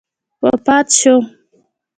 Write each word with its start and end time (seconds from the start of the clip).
وفات 0.43 0.87
شو. 0.99 1.15